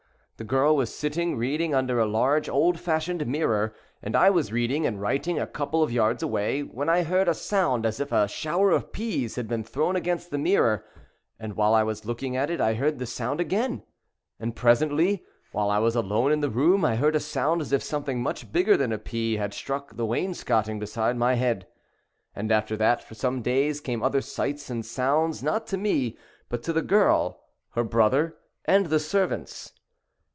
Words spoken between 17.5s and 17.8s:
as